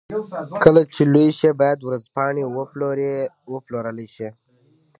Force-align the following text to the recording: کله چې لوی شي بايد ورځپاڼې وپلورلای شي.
کله 0.63 0.81
چې 0.93 1.01
لوی 1.13 1.29
شي 1.39 1.49
بايد 1.61 1.79
ورځپاڼې 1.83 2.43
وپلورلای 3.53 4.07
شي. 4.15 4.29